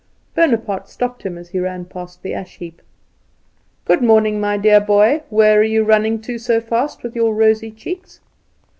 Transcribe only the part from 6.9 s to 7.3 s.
with